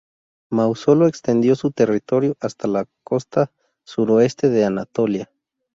Mausolo 0.49 1.05
extendió 1.07 1.55
su 1.55 1.69
territorio 1.69 2.35
hasta 2.39 2.67
la 2.67 2.87
costa 3.03 3.51
suroeste 3.83 4.49
de 4.49 4.65
Anatolia. 4.65 5.29